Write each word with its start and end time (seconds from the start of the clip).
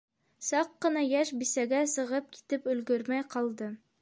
-Саҡ 0.47 0.71
ҡына 0.85 1.03
йәш 1.09 1.33
бисәгә 1.43 1.83
сығып 1.93 2.35
китеп 2.39 2.67
өлгөрмәй 2.75 3.29
ҡалды. 3.37 3.71